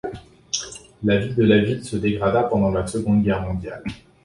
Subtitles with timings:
[1.03, 3.83] La vie de la ville se dégrada pendant la Seconde Guerre mondiale.